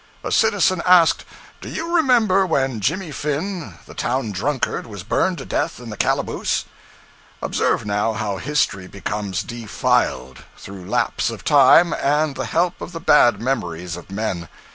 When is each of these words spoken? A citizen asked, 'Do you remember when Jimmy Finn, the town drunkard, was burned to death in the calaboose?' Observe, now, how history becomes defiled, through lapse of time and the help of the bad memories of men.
A 0.23 0.31
citizen 0.31 0.81
asked, 0.83 1.25
'Do 1.61 1.69
you 1.69 1.95
remember 1.95 2.43
when 2.43 2.79
Jimmy 2.81 3.11
Finn, 3.11 3.75
the 3.85 3.93
town 3.93 4.31
drunkard, 4.31 4.87
was 4.87 5.03
burned 5.03 5.37
to 5.37 5.45
death 5.45 5.79
in 5.79 5.91
the 5.91 5.95
calaboose?' 5.95 6.65
Observe, 7.39 7.85
now, 7.85 8.13
how 8.13 8.37
history 8.37 8.87
becomes 8.87 9.43
defiled, 9.43 10.41
through 10.57 10.89
lapse 10.89 11.29
of 11.29 11.43
time 11.45 11.93
and 11.93 12.33
the 12.35 12.47
help 12.47 12.81
of 12.81 12.93
the 12.93 12.99
bad 12.99 13.39
memories 13.39 13.95
of 13.95 14.09
men. 14.09 14.49